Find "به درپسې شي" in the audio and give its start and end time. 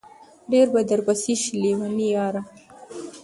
0.73-1.53